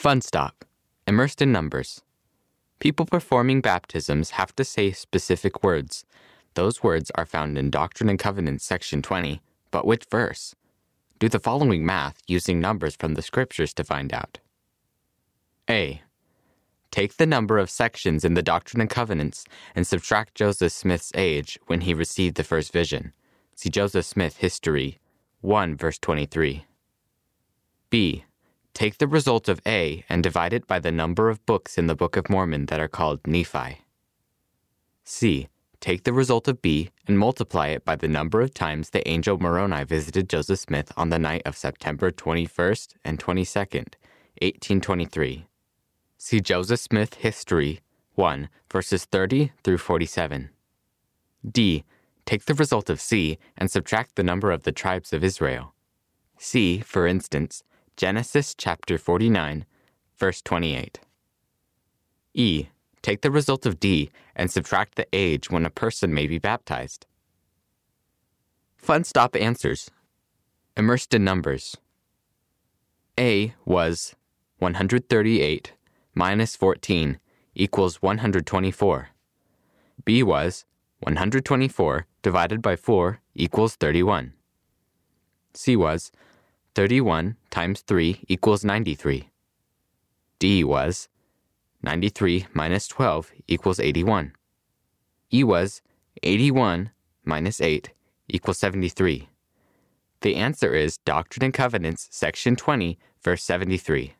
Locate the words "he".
21.82-21.92